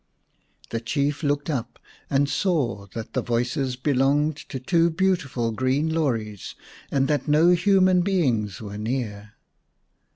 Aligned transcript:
The 0.71 0.79
Chief 0.79 1.21
looked 1.21 1.47
up 1.47 1.77
and 2.09 2.27
saw 2.27 2.87
that 2.95 3.13
the 3.13 3.21
voices 3.21 3.75
belonged 3.75 4.35
to 4.49 4.59
two 4.59 4.89
beautiful 4.89 5.51
green 5.51 5.91
lorys, 5.93 6.55
and 6.89 7.07
that 7.07 7.27
no 7.27 7.51
human 7.51 8.01
beings 8.01 8.59
were 8.59 8.79
near. 8.79 9.33